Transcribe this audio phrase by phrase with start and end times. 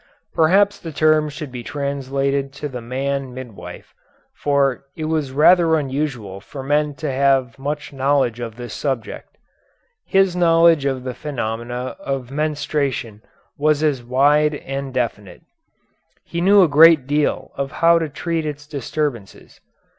[0.33, 3.93] Perhaps the term should be translated the man midwife,
[4.33, 9.37] for it was rather unusual for men to have much knowledge of this subject.
[10.07, 13.21] His knowledge of the phenomena of menstruation
[13.59, 15.43] was as wide and definite.
[16.25, 19.59] He knew a great deal of how to treat its disturbances.